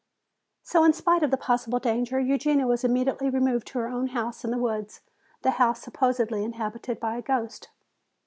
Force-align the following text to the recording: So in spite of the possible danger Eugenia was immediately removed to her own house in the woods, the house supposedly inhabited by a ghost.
So 0.63 0.83
in 0.83 0.93
spite 0.93 1.21
of 1.21 1.29
the 1.29 1.37
possible 1.37 1.77
danger 1.77 2.19
Eugenia 2.19 2.65
was 2.65 2.83
immediately 2.83 3.29
removed 3.29 3.67
to 3.67 3.77
her 3.77 3.87
own 3.87 4.07
house 4.07 4.43
in 4.43 4.49
the 4.49 4.57
woods, 4.57 5.01
the 5.43 5.51
house 5.61 5.81
supposedly 5.83 6.43
inhabited 6.43 6.99
by 6.99 7.17
a 7.17 7.21
ghost. 7.21 7.69